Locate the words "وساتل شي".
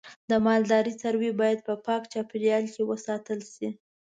2.89-3.69